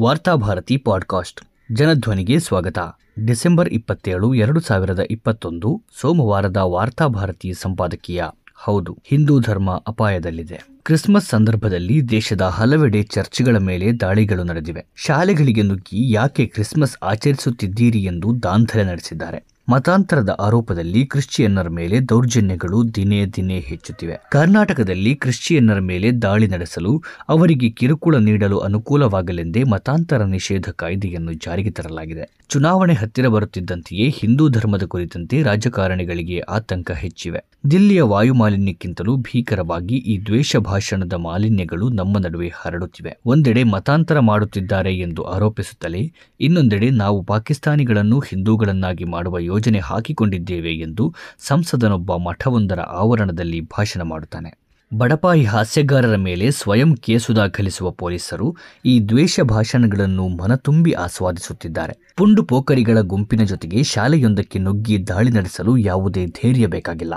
Varthabharati 0.00 0.76
podcast. 0.76 1.40
ಜನಧ್ವನಿಗೆ 1.74 2.40
ಸ್ವಾಗತ. 2.40 2.78
December 3.26 3.68
ಇಪ್ಪತ್ತೇಳು, 3.68 4.34
ಎರಡು 4.34 4.60
ಸಾವಿರದ 4.60 5.00
ಇಪ್ಪತ್ತೊಂದು, 5.10 5.82
ಸೋಮವಾರದ 6.00 6.56
ವಾರ್ತಾಭಾರತಿ 6.56 7.52
ಸಂಪಾದಕೀಯ. 7.52 8.24
ಹೌದು, 8.54 8.98
ಹಿಂದೂ 9.04 9.40
ಧರ್ಮ 9.40 9.82
ಅಪಾಯದಲ್ಲಿದೆ. 9.86 10.79
ಕ್ರಿಸ್ಮಸ್ 10.84 11.28
ಸಂದರ್ಭದಲ್ಲಿ 11.28 12.08
ದೇಶದ 12.08 12.40
ಹಲವೆಡೆ 12.40 13.02
ಚರ್ಚ್ಗಳ 13.02 13.56
ಮೇಲೆ 13.56 13.92
ದಾಳಿಗಳು 13.92 14.44
ನಡೆದಿವೆ. 14.44 14.86
ಶಾಲೆಗಳಿಗೆ 14.96 15.62
ನುಗ್ಗಿ 15.62 16.12
ಯಾಕೆ 16.12 16.46
ಕ್ರಿಸ್ಮಸ್ 16.46 16.96
ಆಚರಿಸುತ್ತಿದ್ದೀರಿ 17.02 18.04
ಎಂದು 18.04 18.42
ದಾಂಧಲೆ 18.42 18.84
ನಡೆಸಿದ್ದಾರೆ. 18.84 19.44
ಮತಾಂತರದ 19.68 20.36
ಆರೋಪದಲ್ಲಿ 20.40 21.06
ಕ್ರಿಶ್ಚಿಯನ್ನರ 21.06 21.68
ಮೇಲೆ 21.68 22.00
ದೌರ್ಜನ್ಯಗಳು 22.00 22.94
ದಿನೇ 22.94 23.26
ದಿನೇ 23.26 23.60
ಹೆಚ್ಚುತ್ತಿವೆ. 23.60 24.16
ಕರ್ನಾಟಕದಲ್ಲಿ 24.32 25.14
ಕ್ರಿಶ್ಚಿಯನ್ನರ 25.14 25.78
ಮೇಲೆ 25.78 26.12
ದಾಳಿ 26.12 26.46
ನಡೆಸಲು 26.46 27.02
ಅವರಿಗೆ 27.28 27.70
ಕಿರುಕುಳ 27.70 28.16
ನೀಡಲು 28.16 28.58
ಅನುಕೂಲವಾಗಲೆಂದೇ 28.58 29.64
ಮತಾಂತರ 29.64 30.24
ನಿಷೇಧ 30.24 30.68
ಕಾಯ್ದೆಯನ್ನು 30.70 31.32
ಜಾರಿಗೆ 31.32 31.70
ತರಲಾಗಿದೆ. 31.70 32.26
ಚುನಾವಣೆ 32.48 32.94
ಹತ್ತಿರ 32.94 33.26
ಬರುತ್ತಿದ್ದಂತೆಯೇ 33.28 34.08
ಹಿಂದೂ 34.08 34.48
ಧರ್ಮದ 34.48 34.82
ಕುರಿತಂತೆ 34.82 35.42
ರಾಜಕಾರಣಿಗಳಿಗೆ 35.42 36.40
ಆತಂಕ 36.40 36.90
ಹೆಚ್ಚಿವೆ. 36.90 37.44
ದಿಲ್ಲಿಯ 37.70 38.02
ವಾಯುಮಾಲಿನ್ಯಕ್ಕಿಂತಲೂ 38.02 39.16
ಭೀಕರವಾಗಿ 39.16 39.94
ಈ 39.94 40.18
ದ್ವೇಷ 40.26 40.56
ಭಾಷಣದ 40.70 41.16
ಮಾಲಿನ್ಯಗಳು 41.26 41.88
ನಮ್ಮ 42.00 42.18
ನಡುವೆ 42.18 42.48
ಹರಡುತ್ತಿವೆ. 42.62 43.12
ಒಂದೆಡೆ 43.26 43.62
ಮತಾಂತರ 43.74 44.18
ಮಾಡುತ್ತಿದ್ದಾರೆ 44.30 44.92
ಎಂದು 44.98 45.22
ಆರೋಪಿಸುತ್ತಲೇ, 45.34 46.02
ಇನ್ನೊಂದೆಡೆ 46.40 46.90
ನಾವು 47.02 47.18
ಪಾಕಿಸ್ತಾನಿಗಳನ್ನು 47.24 48.20
ಹಿಂದೂಗಳನ್ನಾಗಿ 48.20 49.06
ಮಾಡುವ 49.16 49.38
ಯೋಜನೆ 49.50 49.82
ಹಾಕಿಕೊಂಡಿದ್ದೇವೆ 49.90 50.74
ಎಂದು 50.78 51.06
ಸಂಸದನೊಬ್ಬ 51.48 52.16
ಮಠವೊಂದರ 52.28 52.80
ಆವರಣದಲ್ಲಿ 53.00 53.60
ಭಾಷಣ 53.74 54.02
ಮಾಡುತ್ತಾನೆ. 54.02 54.50
ಬಡಪಾಯಿ 54.92 55.42
ಹಾಸ್ಯಗಾರರ 55.44 56.16
ಮೇಲೆ 56.16 56.46
ಸ್ವಯಂ 56.50 56.90
ಕೇಸು 56.96 57.30
ದಾಖಲಿಸುವ 57.36 57.90
ಪೊಲೀಸರು 57.90 58.46
ಈ 58.84 58.94
ದ್ವೇಷ 59.08 59.40
ಭಾಷಣಗಳನ್ನು 59.48 60.24
ಮನತುಂಬಿ 60.40 60.92
ಆಸ್ವಾದಿಸುತ್ತಿದ್ದಾರೆ. 61.04 61.94
ಪುಂಡು 62.16 62.42
ಪೋಕರಿಗಳ 62.42 62.98
ಗುಂಪಿನ 63.12 63.42
ಜೊತೆಗೆ 63.44 63.82
ಶಾಲೆಯೊಂದಕ್ಕೆ 63.82 64.58
ನುಗ್ಗಿ 64.58 64.96
ದಾಳಿ 65.08 65.30
ನಡೆಸಲು 65.30 65.74
ಯಾವುದೇ 65.90 66.24
ಧೈರ್ಯ 66.38 66.66
ಬೇಕಾಗಿಲ್ಲ. 66.66 67.14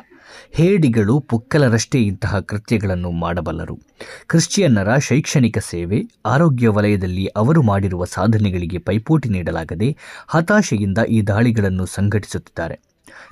ಹೇಡಿಗಳು 0.51 1.19
ಪುಕ್ಕಲರಷ್ಟೇ 1.19 1.99
ಇಂತಹ 1.99 2.39
ಕೃತ್ಯಗಳನ್ನು 2.39 3.11
ಮಾಡಬಲ್ಲರು. 3.11 3.79
ಕ್ರಿಶ್ಚಿಯನ್ನರ 4.27 4.97
ಶೈಕ್ಷಣಿಕ 4.97 5.57
ಸೇವೆ, 5.57 6.03
ಆರೋಗ್ಯ 6.25 6.67
ವಲಯದಲ್ಲಿ 6.67 7.25
ಅವರು 7.27 7.61
ಮಾಡಿರುವ 7.61 8.05
ಸಾಧನೆಗಳಿಗೆ 8.05 8.77
ಪೈಪೋಟಿ 8.77 9.29
ನೀಡಲಾಗದೆ 9.29 9.97
ಹತಾಶೆಯಿಂದ 10.27 10.97
ಈ 11.09 11.21
ದಾಳಿಗಳನ್ನು 11.21 11.85
ಸಂಘಟಿಸುತ್ತಿದ್ದಾರೆ. 11.85 12.79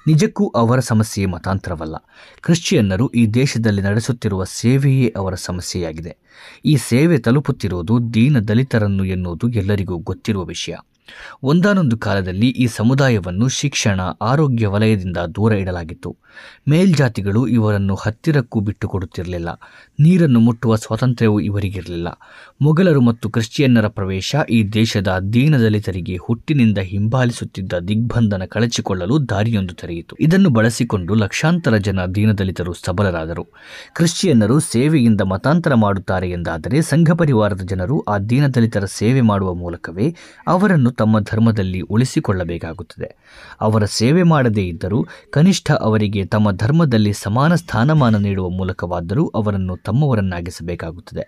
ನಿಜಕ್ಕೂ 0.07 0.47
ಅವರ 0.47 0.79
ಸಮಸ್ಯೆ 0.79 1.25
ಮತಾಂತರವಲ್ಲ. 1.25 1.95
ಕ್ರಿಶ್ಚಿಯನ್ನರು 2.41 3.09
ಈ 3.09 3.27
ದೇಶದಲ್ಲಿ 3.27 3.81
ನಡೆಸುತ್ತಿರುವ 3.81 4.43
ಸೇವೆಯೇ 4.43 5.13
ಅವರ 5.17 5.33
ಸಮಸ್ಯೆಯಾಗಿದೆ. 5.35 6.17
ಈ 6.65 6.75
ಸೇವೆ 6.75 7.17
ತಲುಪುತ್ತಿರುವುದು 7.17 8.13
ದೀನ 8.13 8.39
ದಲಿತರನ್ನು 8.39 9.05
ಎನ್ನುವುದು 9.05 9.49
ಎಲ್ಲರಿಗೂ 9.49 9.97
ಗೊತ್ತಿರುವ 9.97 10.43
ವಿಷಯ. 10.43 10.75
ಒಂದಾನೊಂದು 11.43 11.97
ಕಾಲದಲ್ಲಿ 11.97 12.49
ಈ 12.49 12.67
ಸಮುದಾಯವನ್ನು 12.67 13.47
ಶಿಕ್ಷಣ, 13.47 14.01
ಆರೋಗ್ಯ 14.21 14.67
ವಲಯದಿಂದ 14.67 15.17
ದೂರ 15.17 15.53
ಇಡಲಾಗಿತ್ತು. 15.53 16.17
ಮೇಲ್ಜಾತಿಗಳು 16.69 17.47
ಇವರನ್ನು 17.47 17.95
ಹತ್ತಿರಕ್ಕೂ 17.95 18.59
ಬಿಟ್ಟುಕೊಡುತ್ತಿರಲಿಲ್ಲ. 18.59 19.49
ನೀರನ್ನು 19.99 20.39
ಮುಟ್ಟುವ 20.39 20.75
ಸ್ವಾತಂತ್ರ್ಯವೂ 20.75 21.39
ಇವರಿಗಿರಲಿಲ್ಲ. 21.39 22.07
ಮೊಘಲರು 22.61 23.01
ಮತ್ತು 23.01 23.29
ಕ್ರಿಶ್ಚಿಯನ್ನರ 23.29 23.87
ಪ್ರವೇಶ 23.87 24.35
ಈ 24.49 24.63
ದೇಶದ 24.63 25.19
ದೀನದಲಿತರಿಗೆ 25.33 26.17
ಹುಟ್ಟಿನಿಂದ 26.17 26.77
ಹಿಂಬಾಲಿಸುತ್ತಿದ್ದ 26.77 27.73
ದಿಗ್ಬಂಧನ 27.73 28.43
ಕಳಚಿಕೊಳ್ಳಲು 28.49 29.29
ದಾರಿಯೊಂದು 29.29 29.73
ತೆರೆಯಿತು. 29.73 30.15
ಇದನ್ನು 30.19 30.49
ಬಳಸಿಕೊಂಡು 30.49 31.13
ಲಕ್ಷಾಂತರ 31.13 31.77
ಜನ 31.77 32.05
ದೀನದಲಿತರು 32.15 32.73
ಸಬಲರಾದರು. 32.73 33.43
ಕ್ರಿಶ್ಚಿಯನ್ನರು 33.95 34.59
ಸೇವೆಯಿಂದ 34.59 35.21
ಮತಾಂತರ 35.21 35.73
ಮಾಡುತ್ತಾರೆ 35.73 36.29
ಎಂದಾದರೆ 36.29 36.81
ಸಂಘ 36.81 37.11
ಪರಿವಾರದ 37.11 37.61
ಜನರು 37.61 37.99
ಆ 37.99 38.17
ದೀನದಲಿತರ 38.17 38.85
ಸೇವೆ 38.85 39.21
ಮಾಡುವ 39.21 39.53
ಮೂಲಕವೇ 39.53 40.15
ಅವರನ್ನು 40.47 40.91
ತಮ್ಮ 41.01 41.19
ಧರ್ಮದಲ್ಲಿ 41.19 41.81
ಉಳಿಸಿಕೊಳ್ಳಬೇಕಾಗುತ್ತದೆ. 41.81 43.09
ಅವರ 43.61 43.83
ಸೇವೆ 43.85 44.23
ಮಾಡದೇ 44.23 44.63
ಇದ್ದರೂ 44.67 44.99
ಕನಿಷ್ಠ 45.29 45.71
ಅವರಿಗೆ 45.71 46.21
ತಮ್ಮ 46.25 46.51
ಧರ್ಮದಲ್ಲಿ 46.51 47.13
ಸಮಾನ 47.13 47.55
ಸ್ಥಾನಮಾನ 47.55 48.15
ನೀಡುವ 48.17 48.49
ಮೂಲಕವಾದರೂ 48.49 49.23
ಅವರನ್ನು 49.35 49.75
ತಮ್ಮವರನ್ನಾಗಿಸಬೇಕಾಗುತ್ತದೆ. 49.85 51.25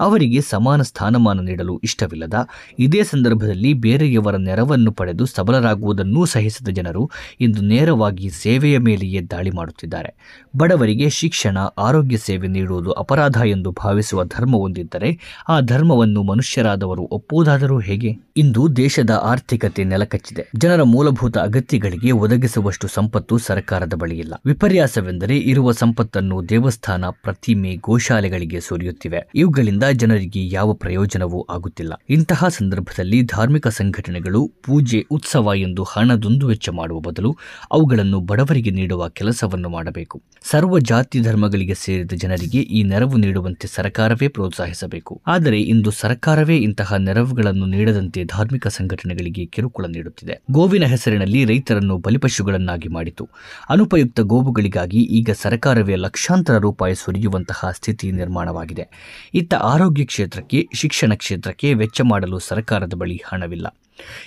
ಅವರಿಗೆ 0.00 0.40
ಸಮಾನ 0.50 0.82
ಸ್ಥಾನಮಾನ 0.82 1.40
ನೀಡಲು 1.40 1.74
ಇಷ್ಟವಿಲ್ಲದ, 1.84 2.34
ಇದೇ 2.78 3.02
ಸಂದರ್ಭದಲ್ಲಿ 3.02 3.72
ಬೇರೆಯವರ 3.86 4.36
ನೆರವನ್ನು 4.36 4.92
ಪಡೆದು 4.92 5.26
ಸಬಲರಾಗುವುದನ್ನೂ 5.26 6.24
ಸಹಿಸಿದ 6.24 6.68
ಜನರು 6.68 7.02
ಇಂದು 7.40 7.62
ನೇರವಾಗಿ 7.62 8.28
ಸೇವೆಯ 8.42 8.78
ಮೇಲೆಯೇ 8.78 9.20
ದಾಳಿ 9.30 9.50
ಮಾಡುತ್ತಿದ್ದಾರೆ. 9.50 10.10
ಬಡವರಿಗೆ 10.56 11.08
ಶಿಕ್ಷಣ, 11.10 11.58
ಆರೋಗ್ಯ 11.78 12.16
ಸೇವೆ 12.16 12.48
ನೀಡುವುದು 12.48 12.92
ಅಪರಾಧ 12.92 13.38
ಎಂದು 13.46 13.70
ಭಾವಿಸುವ 13.70 14.24
ಧರ್ಮ 14.24 14.56
ಹೊಂದಿದ್ದರೆ 14.56 15.10
ಆ 15.48 15.56
ಧರ್ಮವನ್ನು 15.60 16.22
ಮನುಷ್ಯರಾದವರು 16.22 17.04
ಒಪ್ಪುವುದಾದರೂ 17.10 17.78
ಹೇಗೆ? 17.78 18.10
ಇಂದು 18.36 18.62
ದೇಶದ 19.02 19.20
ಆರ್ಥಿಕತೆ 19.22 19.84
ನೆಲಕಚ್ಚಿದೆ. 19.84 20.50
ಜನರ 20.56 20.82
ಮೂಲಭೂತ 20.82 21.38
ಅಗತ್ಯಗಳಿಗೆ 21.38 22.10
ಒದಗಿಸುವಷ್ಟು 22.10 22.88
ಸಂಪತ್ತು 22.88 23.38
ಸರ್ಕಾರದ 23.38 23.94
ಬಳಿ 23.94 24.18
ಇಲ್ಲ 24.18 24.34
ವಿಪರ್ಯಾಸವೆಂದರೆ 24.46 25.36
ಇರುವ 25.38 25.72
ಸಂಪತ್ತನ್ನು 25.72 26.48
ದೇವಸ್ಥಾನ, 26.48 27.04
ಪ್ರತಿಮೆ, 27.10 27.76
ಗೋಶಾಲೆಗಳಿಗೆ 27.76 28.60
ಸುರಿಯುತ್ತಿವೆ. 28.60 29.30
ಇವುಗಳಿಂದ 29.34 29.84
ಜನರಿಗೆ 29.92 30.48
ಯಾವ 30.48 30.72
ಪ್ರಯೋಜನವೂ 30.72 31.46
ಆಗುತ್ತಿಲ್ಲ. 31.50 31.92
ಇಂತಹ 32.10 32.48
ಸಂದರ್ಭದಲ್ಲಿ 32.48 33.22
ಧಾರ್ಮಿಕ 33.22 33.68
ಸಂಘಟನೆಗಳು 33.68 34.50
ಪೂಜೆ, 34.62 35.06
ಉತ್ಸವ 35.10 35.52
ಎಂದು 35.56 35.82
ಹಣದೊಂದು 35.82 36.46
ವೆಚ್ಚ 36.46 36.68
ಮಾಡುವ 36.68 37.00
ಬದಲು 37.00 37.36
ಅವುಗಳನ್ನು 37.72 38.20
ಬಡವರಿಗೆ 38.20 38.70
ನೀಡುವ 38.70 39.08
ಕೆಲಸವನ್ನು 39.08 39.68
ಮಾಡಬೇಕು. 39.68 40.22
ಸರ್ವ 40.50 40.78
ಜಾತಿ 40.78 41.20
ಧರ್ಮಗಳಿಗೆ 41.20 41.74
ಸೇರಿದ 41.74 42.12
ಜನರಿಗೆ 42.12 42.58
ಈ 42.58 42.82
ನೆರವು 42.82 43.16
ನೀಡುವಂತೆ 43.16 43.68
ಸರ್ಕಾರವೇ 43.68 44.28
ಪ್ರೋತ್ಸಾಹಿಸಬೇಕು. 44.28 45.20
ಆದರೆ 45.26 45.60
ಇಂದು 45.60 45.90
ಸರ್ಕಾರವೇ 45.90 46.56
ಇಂತಹ 46.56 46.94
ನೆರವುಗಳನ್ನು 46.94 47.66
ನೀಡದಂತೆ 47.66 48.24
ಧಾರ್ಮಿಕ 48.24 48.66
ಸಂಘಟನೆಗಳಿಗೆ 48.92 49.46
ಕಿರುಕುಳ 49.46 49.84
ನೀಡುತ್ತಿದೆ. 49.86 50.42
ಗೋವಿನ 50.50 50.84
ಹೆಸರಿನಲ್ಲಿ 50.84 51.44
ರೈತರನ್ನು 51.44 51.98
ಬಲಿಪಶುಗಳನ್ನಾಗಿ 51.98 52.88
ಮಾಡಿತು. 52.88 53.28
ಅನುಪಯುಕ್ತ 53.70 54.20
ಗೋವುಗಳಿಗಾಗಿ 54.20 54.98
ಈಗ 54.98 55.30
ಸರ್ಕಾರವೇ 55.42 55.96
ಲಕ್ಷಾಂತರ 55.96 56.56
ರೂಪಾಯಿ 56.56 56.94
ಸುರಿಯುವಂತಹ 56.94 57.70
ಸ್ಥಿತಿ 57.74 58.12
ನಿರ್ಮಾಣವಾಗಿದೆ. 58.12 58.88
ಇತ್ತ 59.34 59.54
ಆರೋಗ್ಯ 59.54 60.04
ಕ್ಷೇತ್ರಕ್ಕೆ, 60.04 60.68
ಶಿಕ್ಷಣ 60.74 61.14
ಕ್ಷೇತ್ರಕ್ಕೆ 61.14 61.74
ವೆಚ್ಚ 61.74 62.00
ಮಾಡಲು 62.00 62.38
ಸರ್ಕಾರದ 62.38 62.94
ಬಳಿ 62.94 63.22
ಹಣವಿಲ್ಲ. 63.26 63.76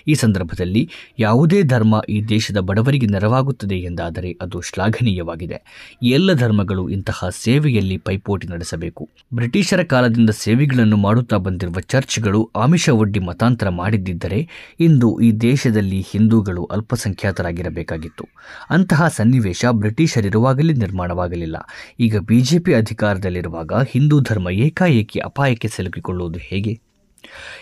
ಈ 0.08 0.14
ಸಂದರ್ಭದಲ್ಲಿ 0.14 0.90
ಯಾವುದೇ 1.20 1.64
ಧರ್ಮ 1.64 2.02
ಈ 2.10 2.22
ದೇಶದ 2.22 2.58
ಬಡವರಿಗೆ 2.58 3.06
ನೆರವಾಗುತ್ತದೆ 3.06 3.76
ಎಂದಾದರೆ 3.76 4.38
ಅದು 4.42 4.62
ಶ್ಲಾಘನೀಯವಾಗಿದೆ. 4.62 5.62
ಎಲ್ಲ 6.04 6.34
ಧರ್ಮಗಳು 6.34 6.90
ಇಂತಹ 6.90 7.30
ಸೇವೆಯಲ್ಲಿ 7.30 7.98
ಪೈಪೋಟಿ 7.98 8.48
ನಡೆಸಬೇಕು. 8.48 9.10
ಬ್ರಿಟಿಷರ 9.34 9.84
ಕಾಲದಿಂದ 9.84 10.30
ಸೇವೆಗಳನ್ನು 10.30 10.98
ಮಾಡುತ್ತಾ 10.98 11.38
ಬಂದಿರುವ 11.38 11.80
ಚರ್ಚ್ಗಳು 11.80 12.52
ಆಮಿಷ 12.56 12.90
ಒಡ್ಡಿ 12.90 13.20
ಮತಾಂತರ 13.20 13.70
ಮಾಡಿದ್ದಿದ್ದರೆ 13.70 14.50
ಇಂದು 14.80 15.20
ಈ 15.20 15.32
ದೇಶದಲ್ಲಿ 15.32 16.02
ಹಿಂದೂಗಳು 16.02 16.64
ಅಲ್ಪಸಂಖ್ಯಾತರಾಗಿರಬೇಕಾಗಿತ್ತು. 16.66 18.28
ಅಂತಹ 18.70 19.08
ಸನ್ನಿವೇಶ 19.08 19.66
ಬ್ರಿಟಿಷರಿರುವಾಗಲೇ 19.72 20.74
ನಿರ್ಮಾಣವಾಗಲಿಲ್ಲ. 20.74 21.56
ಈಗ 22.00 22.18
ಬಿಜೆಪಿ 22.18 22.74
ಅಧಿಕಾರದಲ್ಲಿರುವಾಗ 22.74 23.74
ಹಿಂದೂ 23.74 24.20
ಧರ್ಮ 24.20 24.50
ಏಕಾಏಕಿ 24.50 25.20
ಅಪಾಯಕ್ಕೆ 25.20 25.68
ಸಿಲುಕಿಕೊಳ್ಳುವುದು 25.68 26.40
ಹೇಗೆ? 26.40 26.82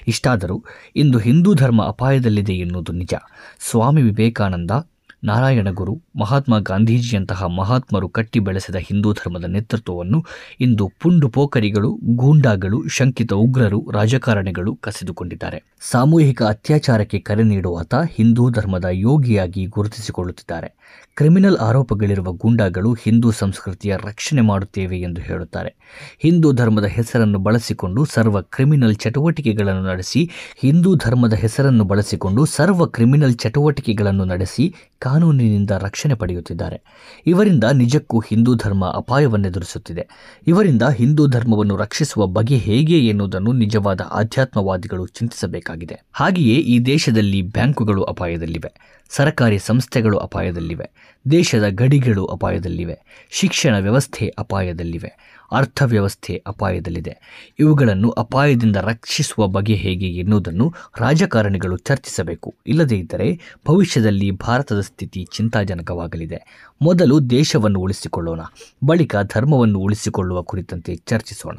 ಇಷ್ಟಾದರೂ 0.08 0.64
ಇಂದು 0.96 1.18
ಹಿಂದೂ 1.18 1.54
ಧರ್ಮ 1.54 1.84
ಅಪಾಯದಲ್ಲಿದೆ 1.88 2.54
ಎನ್ನುವುದು 2.54 2.92
ನಿಜ. 2.92 3.14
ಸ್ವಾಮಿ 3.60 4.02
ವಿವೇಕಾನಂದ 4.02 4.72
ನಾರಾಯಣ 5.24 5.68
ಗುರು 5.70 6.02
ಮಹಾತ್ಮ 6.20 6.60
ಗಾಂಧೀಜಿಯಂತಹ 6.60 7.44
ಮಹಾತ್ಮರು 7.44 8.10
ಕಟ್ಟಿ 8.10 8.40
ಬೆಳೆಸಿದ 8.40 8.76
ಹಿಂದೂ 8.76 9.14
ಧರ್ಮದ 9.14 9.44
ನೇತೃತ್ವವನ್ನು 9.44 10.26
ಇಂದು 10.62 10.92
ಪುಂಡು 11.00 11.30
ಪೋಖರಿಗಳು, 11.30 12.00
ಗೂಂಡಾಗಳು, 12.16 12.88
ಶಂಕಿತ 12.88 13.34
ಉಗ್ರರು, 13.34 13.90
ರಾಜಕಾರಣಿಗಳು 13.92 14.76
ಕಸಿದುಕೊಂಡಿದ್ದಾರೆ. 14.76 15.64
ಸಾಮೂಹಿಕ 15.92 16.44
ಅತ್ಯಾಚಾರಕ್ಕೆ 16.44 17.20
ಕರೆ 17.20 17.44
ನೀಡುವಾತ 17.44 17.96
ಹಿಂದೂ 17.96 18.50
ಧರ್ಮದ 18.50 18.86
ಯೋಗಿಯಾಗಿ 18.92 19.66
ಗುರುತಿಸಿಕೊಳ್ಳುತ್ತಿದ್ದಾರೆ. 19.66 20.70
ಕ್ರಿಮಿನಲ್ 21.16 21.58
ಆರೋಪಗಳಿರುವ 21.58 22.32
ಗೂಂಡಾಗಳು 22.32 22.94
ಹಿಂದೂ 22.94 23.32
ಸಂಸ್ಕೃತಿಯ 23.32 23.98
ರಕ್ಷಣೆ 24.06 24.42
ಮಾಡುತ್ತೇವೆ 24.42 25.00
ಎಂದು 25.02 25.22
ಹೇಳುತ್ತಾರೆ. 25.22 25.76
ಹಿಂದೂ 26.20 26.54
ಧರ್ಮದ 26.54 26.86
ಹೆಸರನ್ನು 26.86 27.40
ಬಳಸಿಕೊಂಡು 27.40 28.06
ಸರ್ವ 28.06 28.42
ಕ್ರಿಮಿನಲ್ 28.42 28.96
ಚಟುವಟಿಕೆಗಳನ್ನು 28.96 29.84
ನಡೆಸಿ, 29.84 30.30
ಹಿಂದೂ 30.62 30.96
ಧರ್ಮದ 30.96 31.34
ಹೆಸರನ್ನು 31.34 31.84
ಬಳಸಿಕೊಂಡು 31.84 32.46
ಸರ್ವ 32.46 32.86
ಕ್ರಿಮಿನಲ್ 32.86 33.36
ಚಟುವಟಿಕೆಗಳನ್ನು 33.36 34.26
ನಡೆಸಿ 34.26 34.76
ಕಾನೂನಿನಿಂದ 35.14 35.72
ರಕ್ಷಣೆ 35.72 36.14
ಪಡೆಯುತ್ತಿದ್ದಾರೆ. 36.14 36.82
ಇವರಿಂದ 37.28 37.64
ನಿಜಕ್ಕೂ 37.64 38.20
ಹಿಂದೂ 38.20 38.56
ಧರ್ಮ 38.56 38.86
ಅಪಾಯವನ್ನೆದುರಿಸುತ್ತಿದೆ. 38.86 40.08
ಇವರಿಂದ 40.48 40.82
ಹಿಂದೂ 40.82 41.28
ಧರ್ಮವನ್ನು 41.28 41.78
ರಕ್ಷಿಸುವ 41.78 42.26
ಬಗೆ 42.28 42.58
ಹೇಗೆ 42.58 43.08
ಎನ್ನುವುದನ್ನು 43.08 43.52
ನಿಜವಾದ 43.52 44.02
ಆಧ್ಯಾತ್ಮವಾದಿಗಳು 44.02 45.08
ಚಿಂತಿಸಬೇಕಾಗಿದೆ. 45.08 46.00
ಹಾಗೆಯೇ 46.14 46.56
ಈ 46.56 46.80
ದೇಶದಲ್ಲಿ 46.80 47.42
ಬ್ಯಾಂಕುಗಳು 47.42 48.04
ಅಪಾಯದಲ್ಲಿವೆ. 48.04 49.02
ಸರ್ಕಾರಿ 49.10 49.60
ಸಂಸ್ಥೆಗಳು 49.60 50.18
ಅಪಾಯದಲ್ಲಿವೆ. 50.18 50.92
ದೇಶದ 51.32 51.64
ಗಡಿಗಳು 51.70 52.26
ಅಪಾಯದಲ್ಲಿವೆ. 52.26 53.28
ಶಿಕ್ಷಣ 53.32 53.78
ವ್ಯವಸ್ಥೆ 53.78 54.28
ಅಪಾಯದಲ್ಲಿವೆ. 54.28 55.12
ಅರ್ಥವ್ಯವಸ್ಥೆ 55.52 56.44
ಅಪಾಯದಲ್ಲಿದೆ. 56.48 57.18
ಇವುಗಳನ್ನು 57.60 58.10
ಅಪಾಯದಿಂದ 58.10 58.76
ರಕ್ಷಿಸುವ 58.76 59.48
ಬಗೆ 59.48 59.76
ಹೇಗೆ 59.76 60.08
ಎನ್ನುವುದನ್ನು 60.08 60.74
ರಾಜಕಾರಣಿಗಳು 60.98 61.78
ಚರ್ಚಿಸಬೇಕು. 61.78 62.56
ಇಲ್ಲದೇ 62.68 62.98
ಇದ್ದರೆ 62.98 63.40
ಭವಿಷ್ಯದಲ್ಲಿ 63.68 64.32
ಭಾರತದ 64.32 64.82
ಸ್ಥಿತಿ 64.82 65.28
ಚಿಂತಾಜನಕವಾಗಲಿದೆ. 65.32 66.70
ಮೊದಲು 66.82 67.30
ದೇಶವನ್ನು 67.30 67.80
ಉಳಿಸಿಕೊಳ್ಳೋಣ, 67.80 68.42
ಬಳಿಕ 68.86 69.16
ಧರ್ಮವನ್ನು 69.24 69.80
ಉಳಿಸಿಕೊಳ್ಳುವ 69.80 70.42
ಕುರಿತಂತೆ 70.42 70.96
ಚರ್ಚಿಸೋಣ. 70.96 71.58